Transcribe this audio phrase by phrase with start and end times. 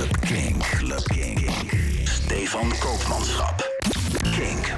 [0.00, 0.58] Club King.
[0.58, 1.50] Club King.
[2.04, 3.68] Stefan Koopmanschap.
[4.22, 4.72] Kink.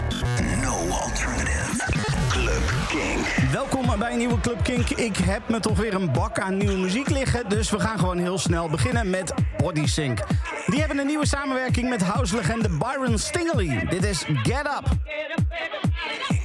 [0.62, 1.84] No alternative.
[2.28, 3.26] Club Kink.
[3.52, 4.88] Welkom bij een nieuwe Club Kink.
[4.90, 7.48] Ik heb me toch weer een bak aan nieuwe muziek liggen.
[7.48, 10.20] Dus we gaan gewoon heel snel beginnen met Body Sync.
[10.66, 13.86] Die hebben een nieuwe samenwerking met house-legende Byron Stingley.
[13.90, 14.84] Dit is Get Up.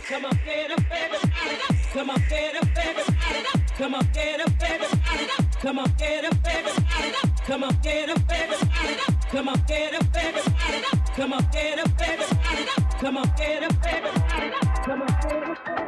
[0.07, 1.18] Come on, get up, baby.
[1.94, 2.73] Come on, get up,
[4.59, 4.86] baby.
[5.62, 7.36] Come on, get up, baby.
[7.47, 8.56] Come on, get up, baby.
[9.32, 10.42] Come on, get up, baby.
[11.15, 12.23] Come on, get up, baby.
[13.00, 14.11] Come on, get up, baby.
[14.83, 15.86] Come on, get up, baby.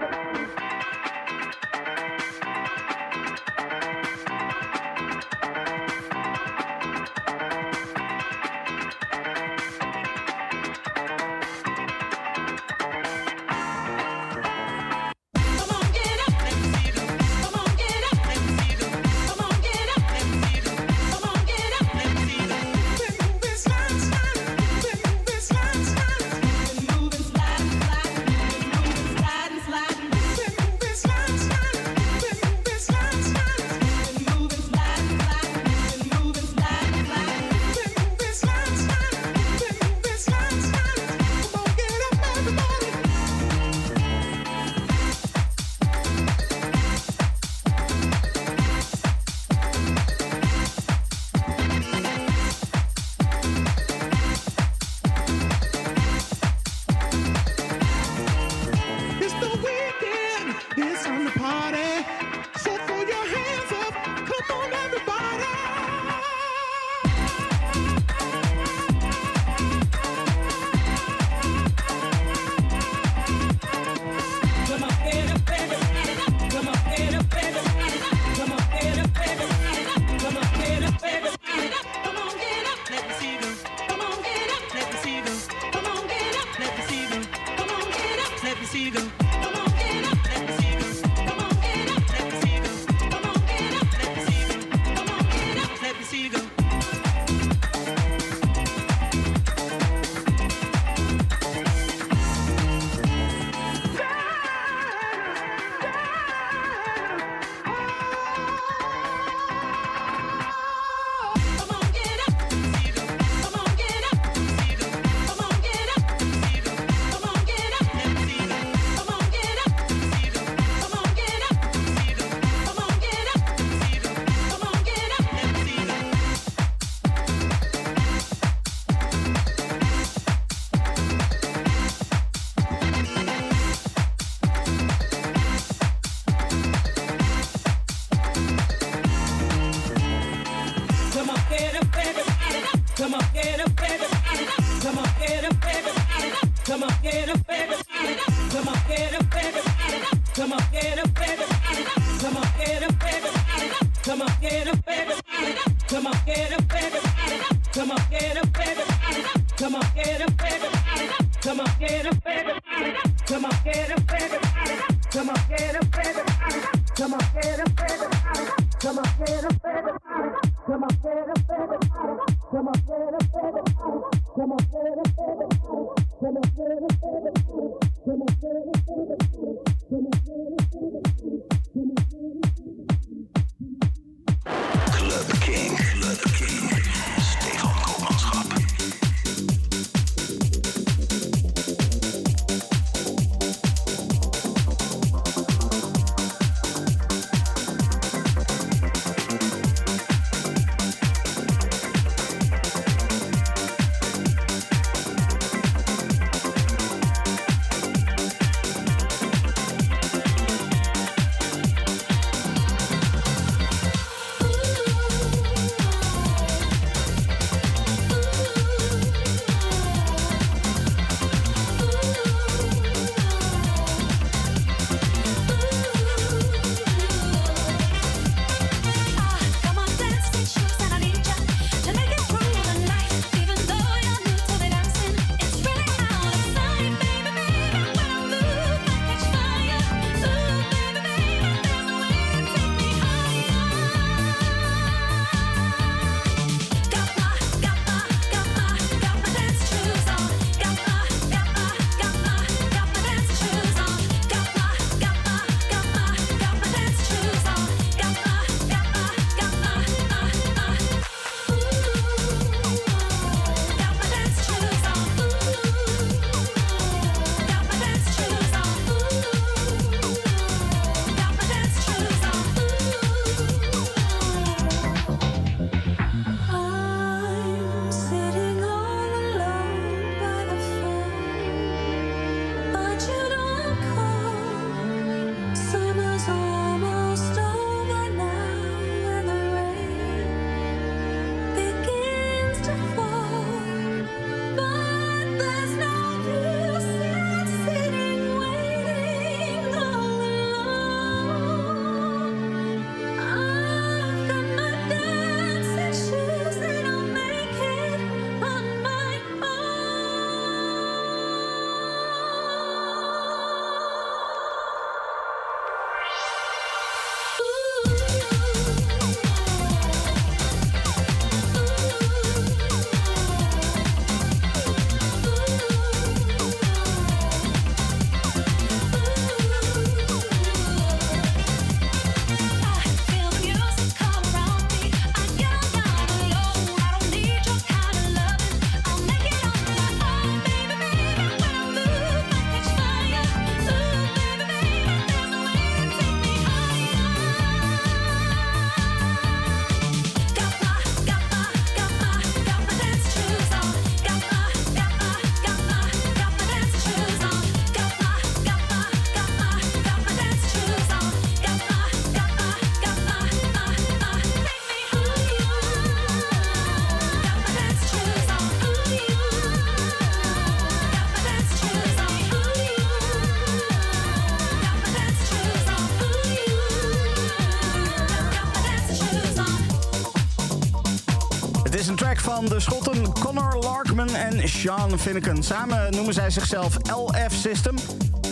[382.39, 385.44] Van de Schotten Connor Larkman en Sean Finnegan.
[385.44, 387.75] Samen noemen zij zichzelf LF System.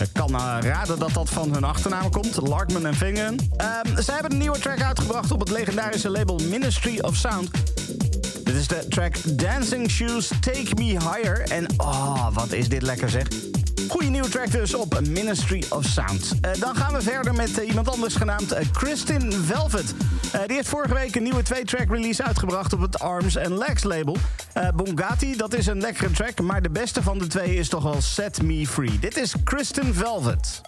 [0.00, 3.32] Ik kan uh, raden dat dat van hun achternaam komt, Larkman en Finnegan.
[3.34, 7.50] Uh, zij hebben een nieuwe track uitgebracht op het legendarische label Ministry of Sound.
[8.44, 11.40] Dit is de track Dancing Shoes Take Me Higher.
[11.40, 13.26] En oh, wat is dit lekker zeg.
[13.88, 16.34] Goeie nieuwe track dus op Ministry of Sound.
[16.44, 19.94] Uh, dan gaan we verder met uh, iemand anders genaamd Kristin Velvet.
[20.48, 24.16] Die heeft vorige week een nieuwe twee-track release uitgebracht op het Arms and Legs label.
[24.74, 28.00] Bongati, dat is een lekkere track, maar de beste van de twee is toch wel
[28.00, 28.98] Set Me Free.
[28.98, 30.60] Dit is Kristin Velvet.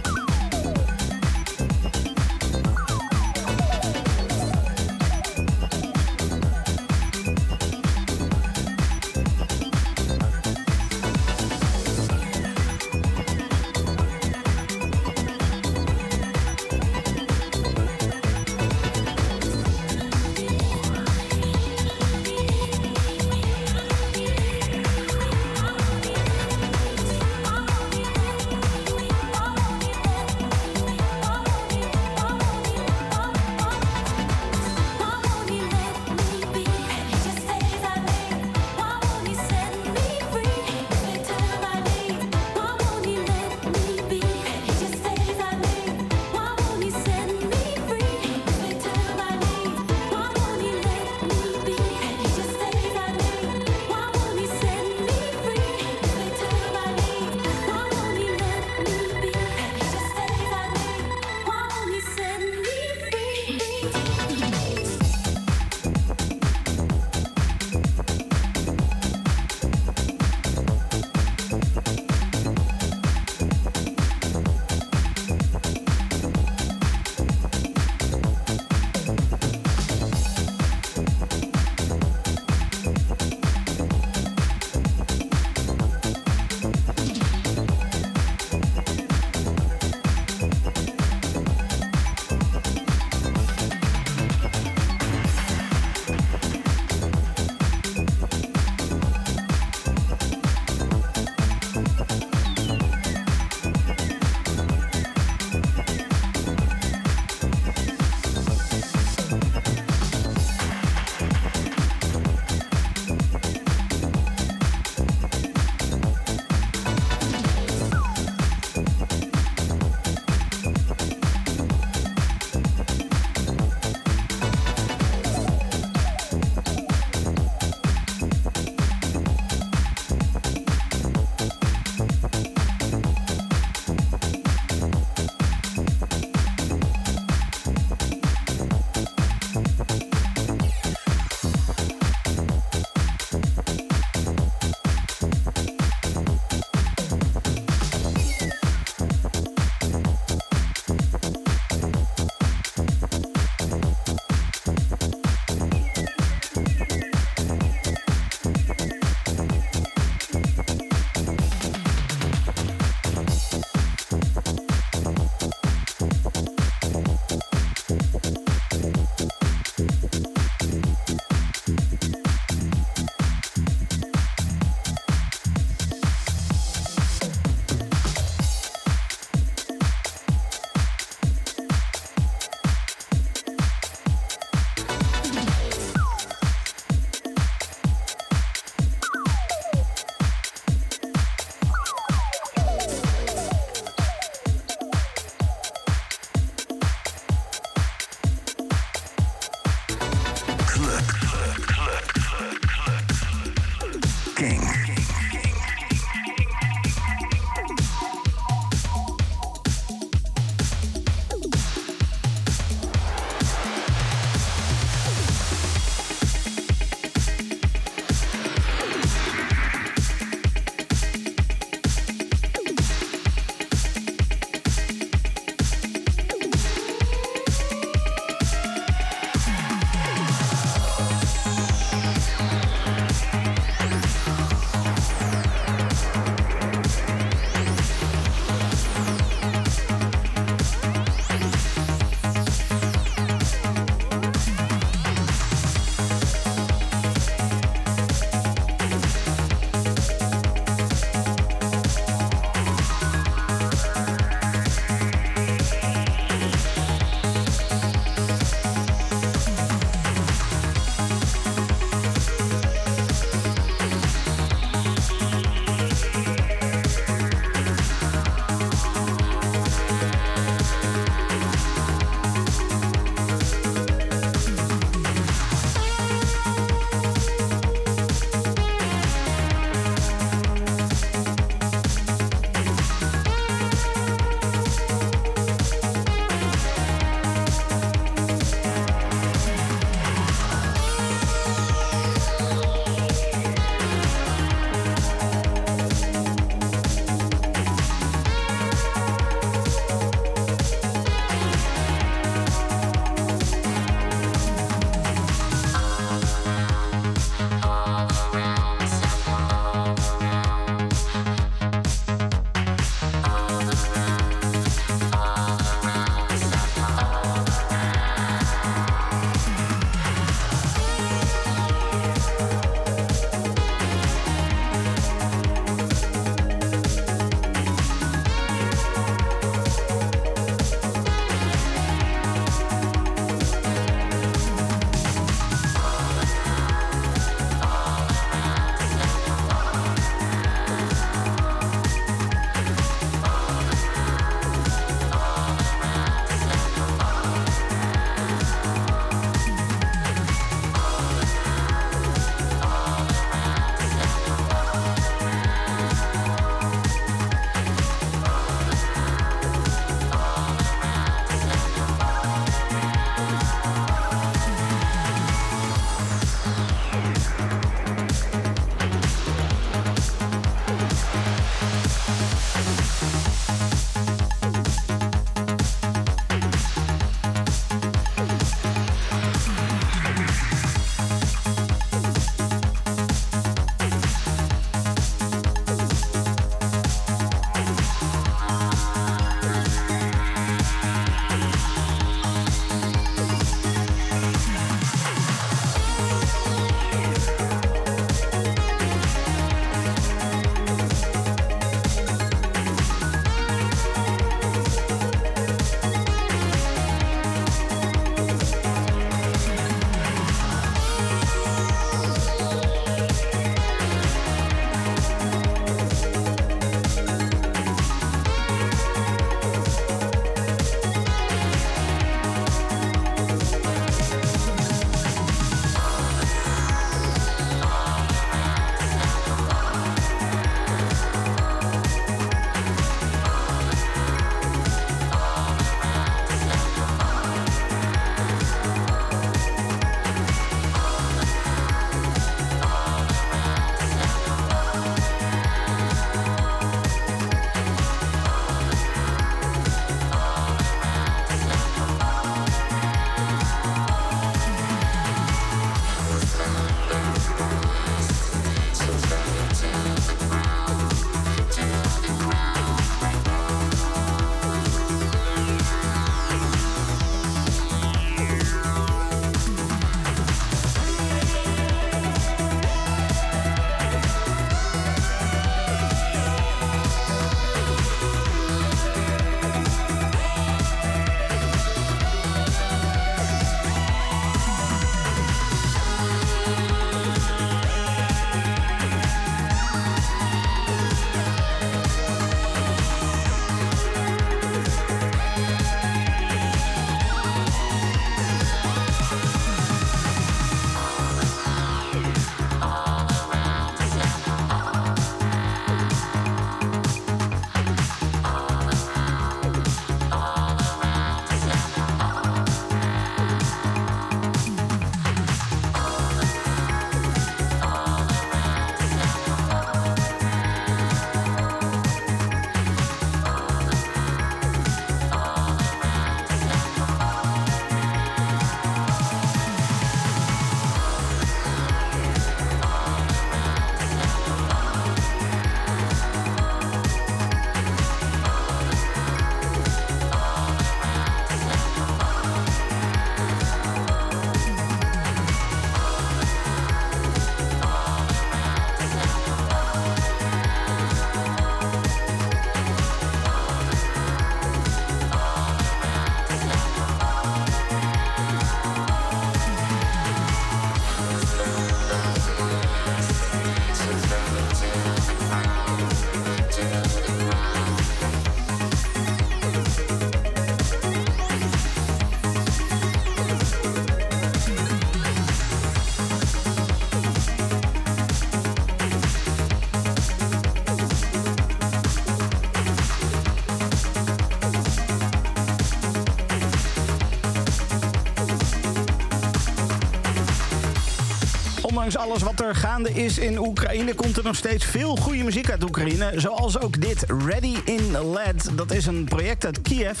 [591.84, 595.50] Ondanks alles wat er gaande is in Oekraïne, komt er nog steeds veel goede muziek
[595.50, 596.12] uit Oekraïne.
[596.16, 598.48] Zoals ook dit, Ready in LED.
[598.54, 600.00] Dat is een project uit Kiev.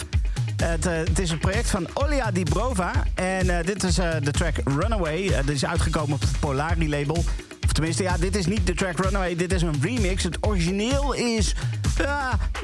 [0.56, 2.92] Het, uh, het, is een project van Olia Dibrova.
[3.14, 5.22] En uh, dit is uh, de track Runaway.
[5.44, 7.24] dit is uitgekomen op het Polari label.
[7.64, 9.36] Of tenminste, ja, dit is niet de track Runaway.
[9.36, 10.22] Dit is een remix.
[10.22, 11.54] Het origineel is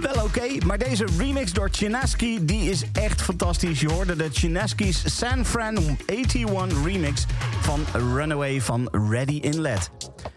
[0.00, 0.64] wel oké.
[0.66, 3.80] Maar deze remix door Chinaski, die is echt fantastisch.
[3.80, 7.26] Je hoorde de Chinaski's San Fran 81 remix
[7.68, 9.90] van Runaway van Ready in LED.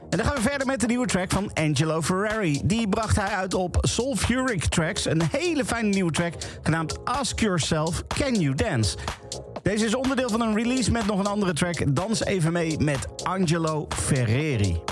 [0.10, 2.62] En dan gaan we verder met de nieuwe track van Angelo Ferrari.
[2.64, 5.06] Die bracht hij uit op Sulfuric Tracks.
[5.06, 8.98] Een hele fijne nieuwe track genaamd Ask Yourself, Can You Dance?
[9.62, 11.96] Deze is onderdeel van een release met nog een andere track.
[11.96, 14.91] Dans even mee met Angelo Ferreri.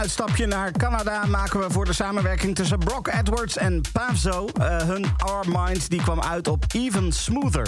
[0.00, 4.48] Uitstapje naar Canada maken we voor de samenwerking tussen Brock Edwards en Pavzo.
[4.60, 7.66] Uh, hun Our Minds die kwam uit op Even Smoother.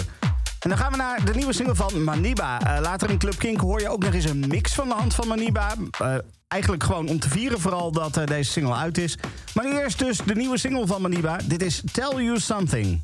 [0.59, 2.61] En dan gaan we naar de nieuwe single van Maniba.
[2.61, 5.15] Uh, later in Club Kink hoor je ook nog eens een mix van de hand
[5.15, 5.75] van Maniba.
[6.01, 6.15] Uh,
[6.47, 9.17] eigenlijk gewoon om te vieren vooral dat deze single uit is.
[9.53, 11.37] Maar eerst dus de nieuwe single van Maniba.
[11.45, 13.02] Dit is Tell You Something.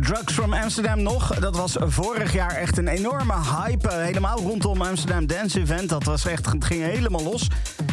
[0.00, 1.34] Drugs from Amsterdam nog.
[1.34, 3.88] Dat was vorig jaar echt een enorme hype.
[3.88, 5.88] eh, helemaal rondom Amsterdam Dance Event.
[5.88, 7.48] Dat was echt, het ging helemaal los.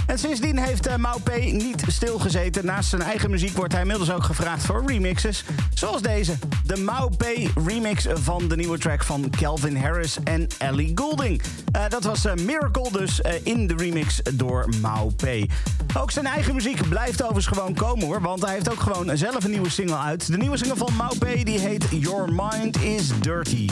[0.06, 1.36] En sindsdien heeft uh, Mau P.
[1.52, 2.66] niet stilgezeten.
[2.66, 5.44] Naast zijn eigen muziek wordt hij inmiddels ook gevraagd voor remixes.
[5.74, 6.34] Zoals deze.
[6.66, 7.26] De Mau P.
[7.66, 11.42] remix van de nieuwe track van Calvin Harris en Ellie Goulding.
[11.72, 15.52] Eh, dat was eh, Miracle dus eh, in de remix door Mau P.
[15.98, 18.22] Ook zijn eigen muziek blijft overigens gewoon komen hoor.
[18.22, 20.32] Want hij heeft ook gewoon zelf een nieuwe single uit.
[20.32, 23.68] De nieuwe single van Mau die heet Your Mind is Dirty.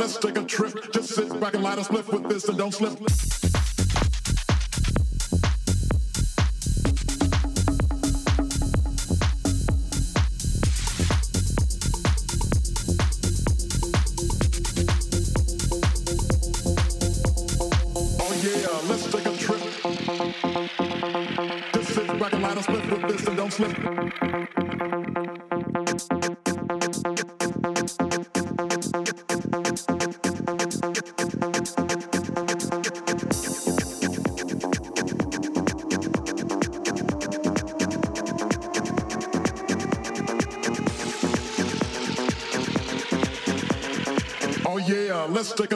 [0.00, 0.92] Let's take a trip.
[0.92, 3.29] Just sit back and light a spliff with this and don't slip.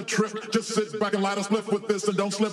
[0.04, 0.52] Trip.
[0.52, 2.52] Just sit back and light a spliff with this and don't slip.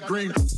[0.00, 0.51] Got green.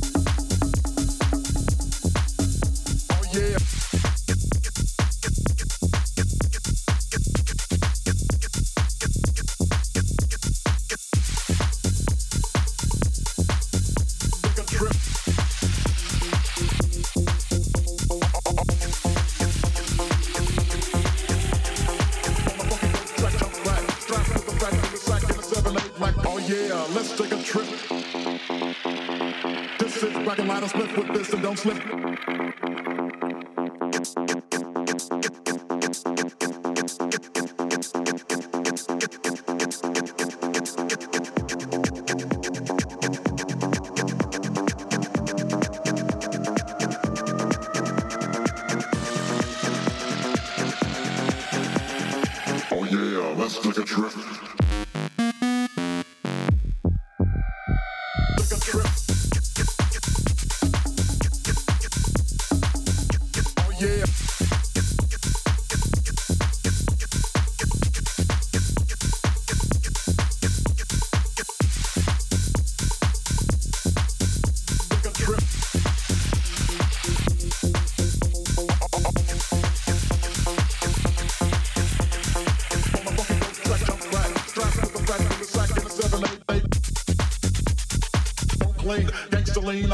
[31.55, 32.04] Don't slip.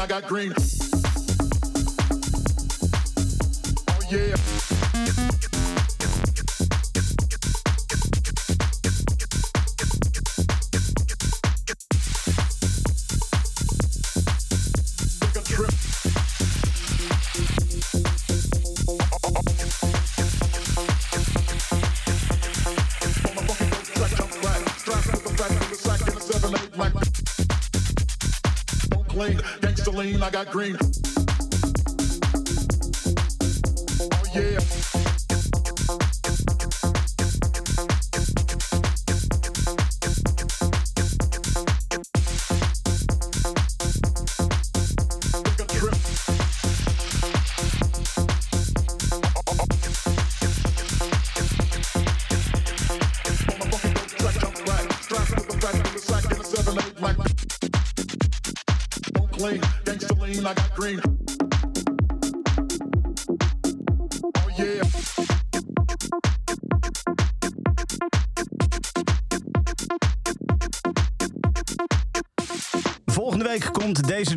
[0.02, 0.81] I got green.
[30.44, 30.81] Got green.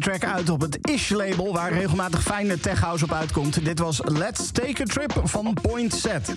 [0.05, 1.53] Track uit op het Ish-label...
[1.53, 3.65] waar regelmatig fijne tech house op uitkomt.
[3.65, 6.35] Dit was Let's Take a Trip van Point Set.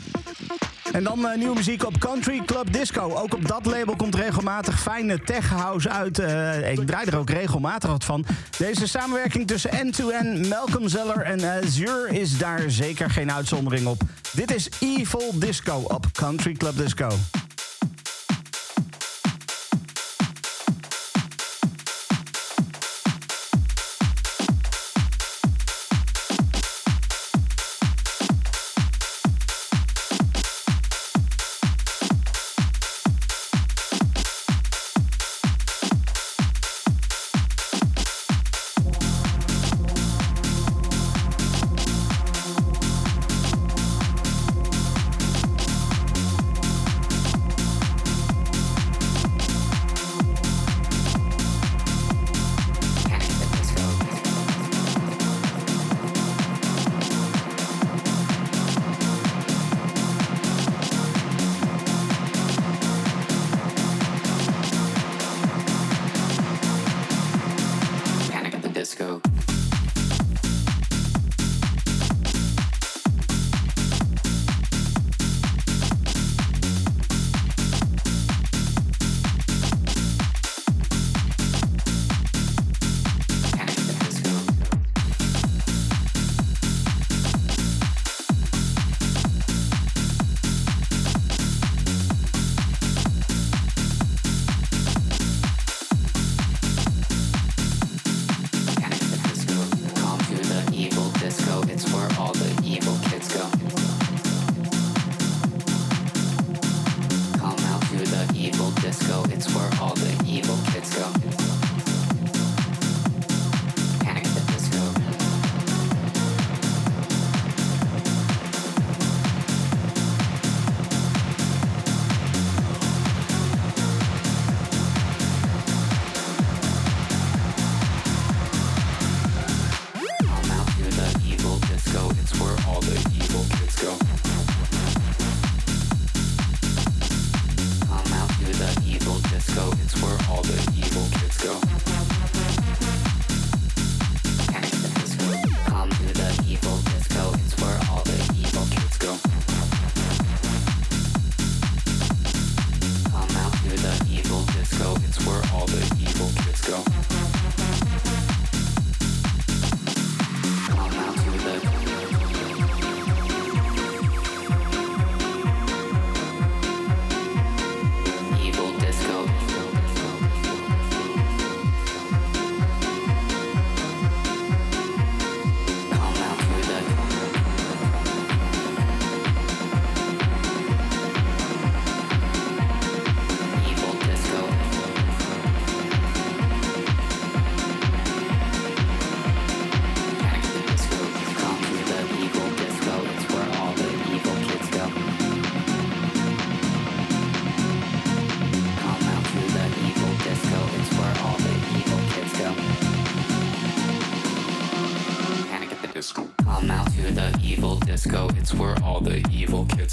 [0.93, 3.15] En dan eh, nieuwe muziek op Country Club Disco.
[3.15, 6.19] Ook op dat label komt regelmatig fijne tech house uit.
[6.19, 8.25] Eh, ik draai er ook regelmatig wat van.
[8.59, 14.03] Deze samenwerking tussen N2N, Malcolm Zeller en Azure is daar zeker geen uitzondering op.
[14.33, 17.09] Dit is Evil Disco op Country Club disco.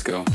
[0.05, 0.34] Go.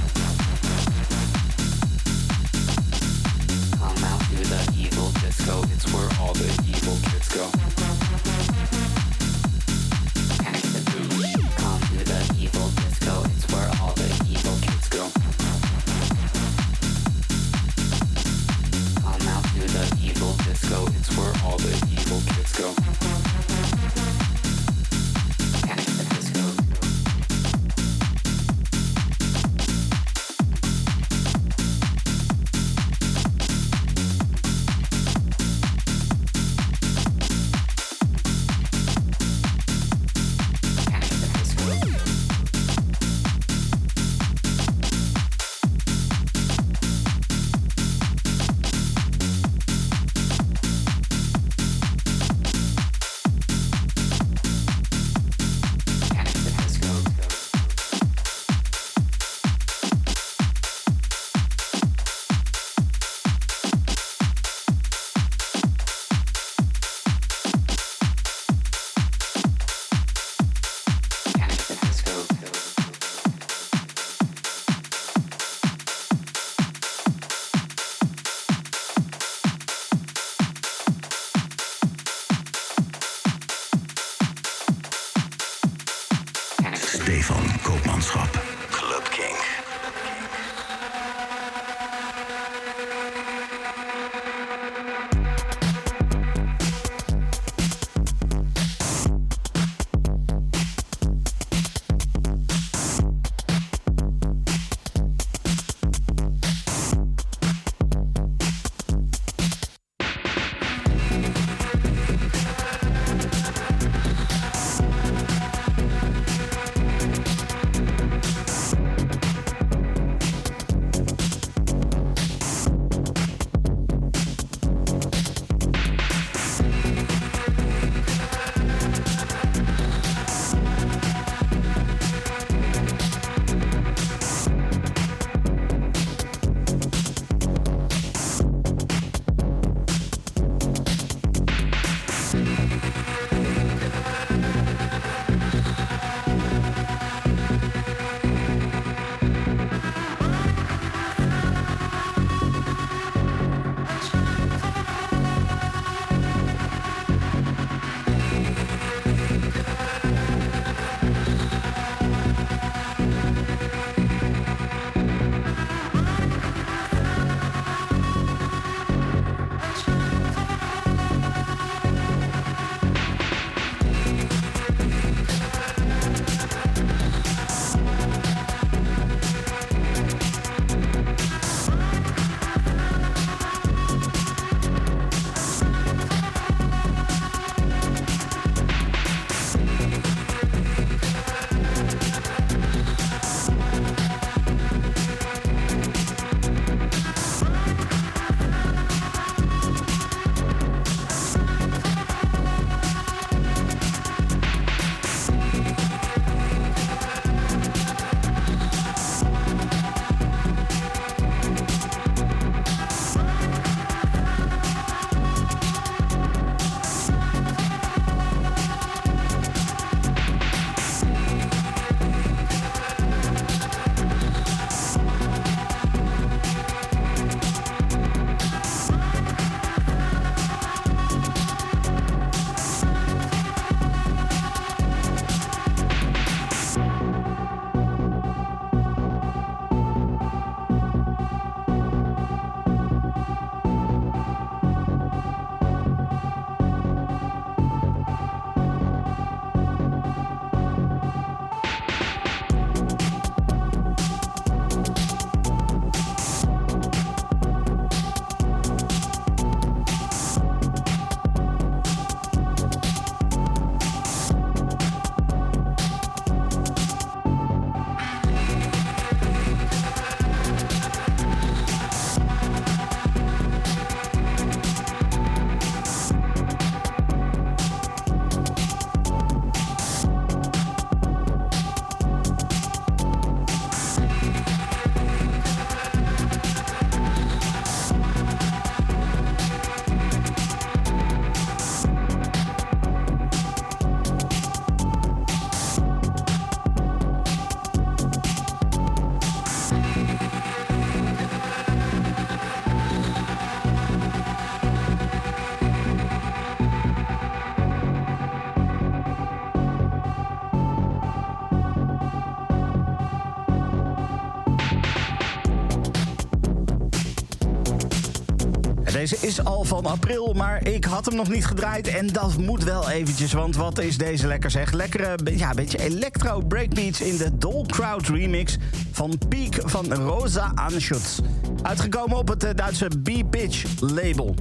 [319.14, 321.88] Is al van april, maar ik had hem nog niet gedraaid.
[321.88, 324.72] En dat moet wel eventjes, want wat is deze lekker zeg.
[324.72, 328.56] Lekkere, ja, beetje electro breakbeats in de Doll Crowd remix
[328.92, 331.18] van Peak van Rosa Anschutz.
[331.62, 334.34] Uitgekomen op het eh, Duitse B-Pitch label.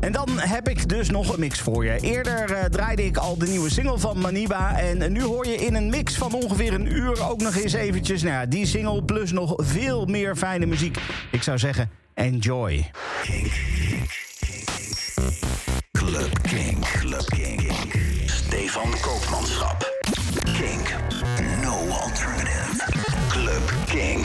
[0.00, 1.98] En dan heb ik dus nog een mix voor je.
[2.00, 4.78] Eerder eh, draaide ik al de nieuwe single van Maniba.
[4.78, 8.22] En nu hoor je in een mix van ongeveer een uur ook nog eens eventjes...
[8.22, 10.98] Nou ja, die single plus nog veel meer fijne muziek.
[11.30, 12.86] Ik zou zeggen, enjoy.
[15.94, 16.80] Club King.
[16.82, 17.60] Club King.
[18.28, 19.84] Stefan Koopmanschap.
[20.56, 20.82] King.
[21.62, 22.80] No alternative.
[23.30, 24.24] Club King.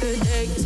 [0.00, 0.63] the day.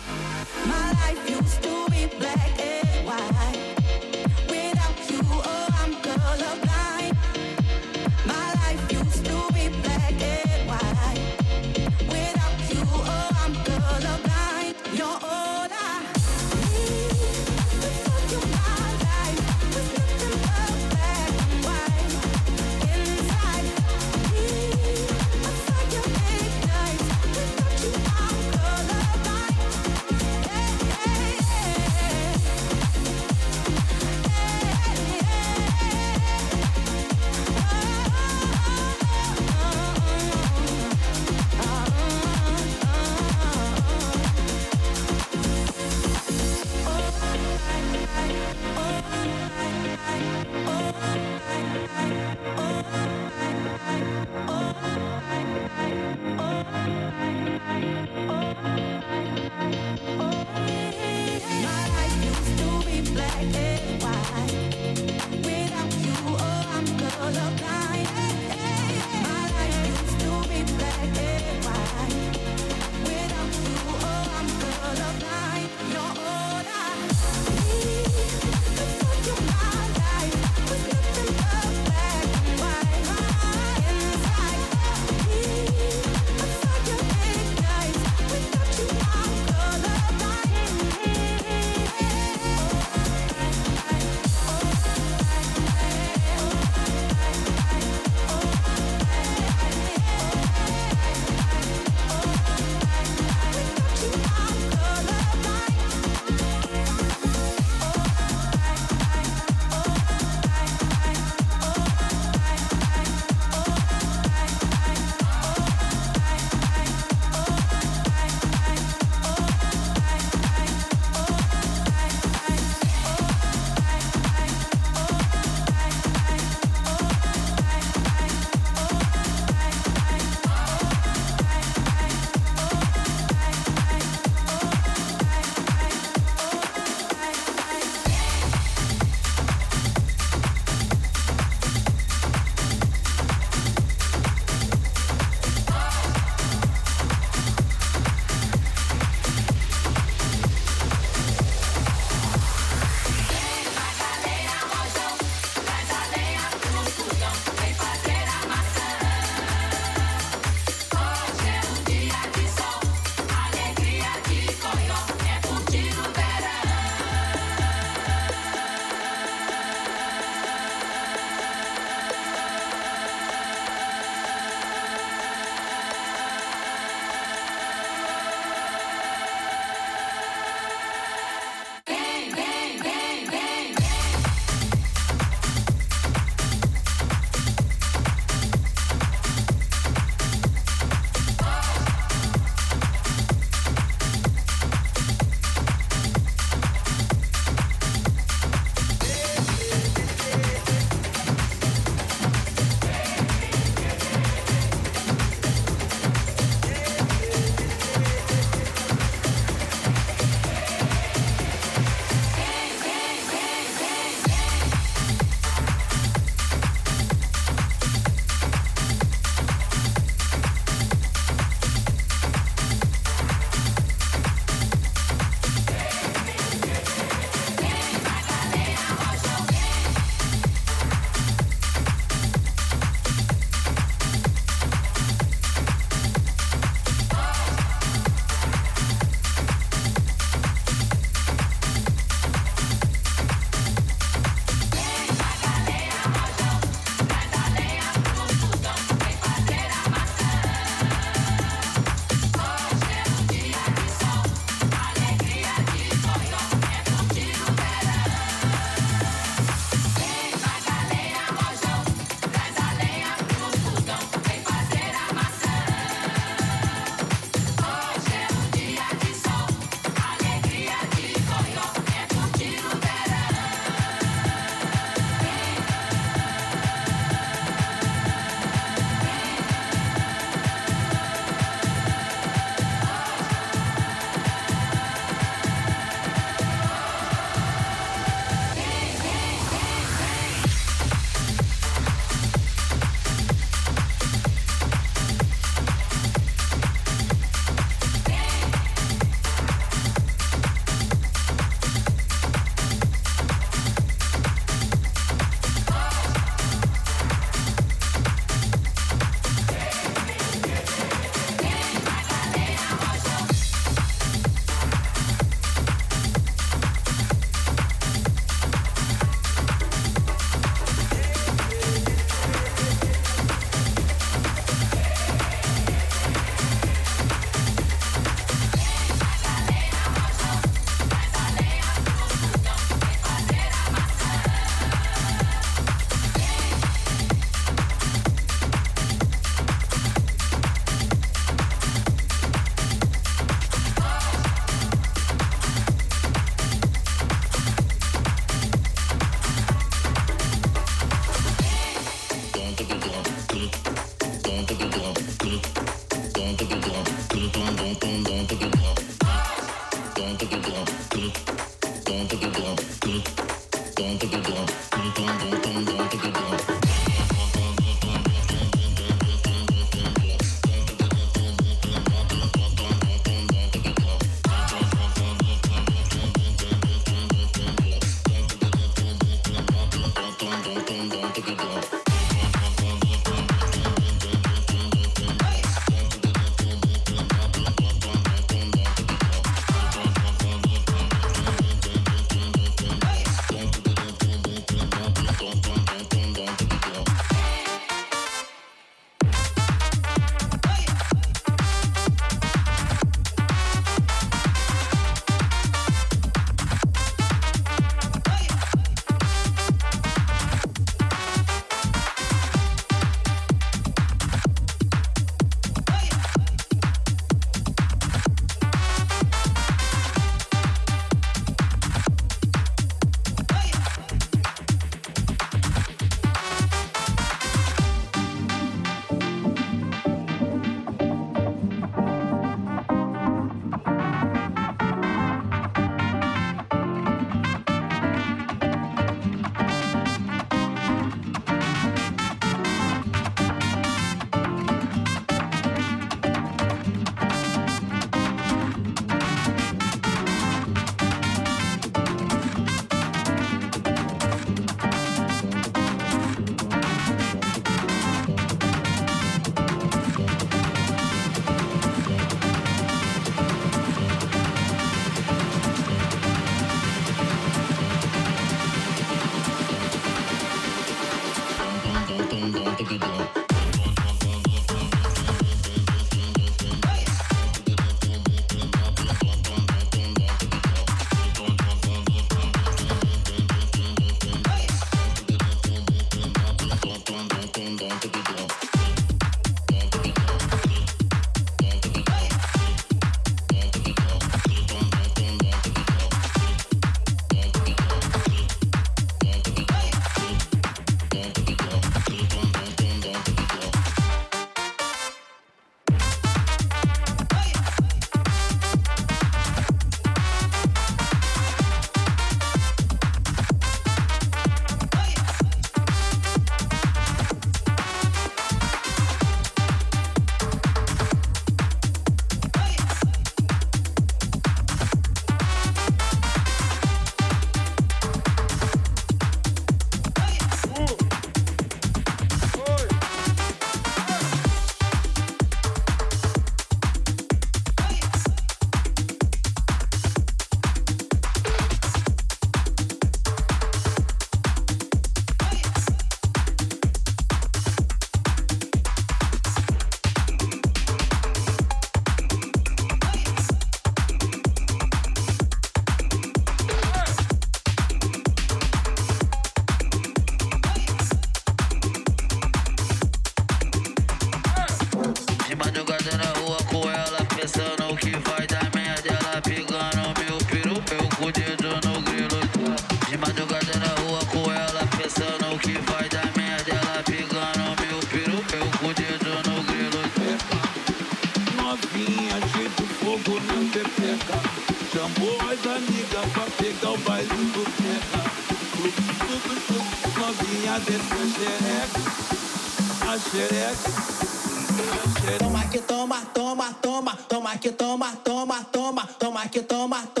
[595.19, 600.00] Toma que toma, toma, toma, toma que toma, toma, toma, toma que toma, toma.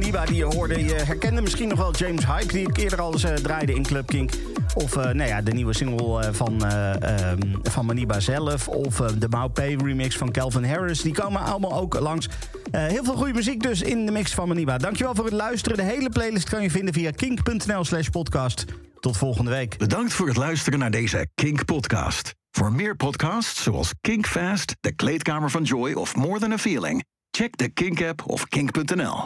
[0.00, 0.84] Maniba die je hoorde.
[0.84, 3.82] Je herkende misschien nog wel James Hype, die ik eerder al eens eh, draaide in
[3.82, 4.30] Club Kink.
[4.74, 8.68] Of eh, nou ja, de nieuwe single eh, van, ehm, van Maniba zelf.
[8.68, 11.02] Of de Maupay remix van Calvin Harris.
[11.02, 12.28] Die komen allemaal ook langs.
[12.70, 14.78] Heel veel goede muziek dus in de mix van Maniba.
[14.78, 15.76] Dankjewel voor het luisteren.
[15.76, 18.64] De hele playlist kan je vinden via kink.nl slash podcast.
[19.00, 19.78] Tot volgende week.
[19.78, 22.34] Bedankt voor het luisteren naar deze Kink podcast.
[22.50, 27.04] Voor meer podcasts zoals Kink Fast, De Kleedkamer van Joy of More Than a Feeling,
[27.30, 29.18] check de Kink app of kink.nl.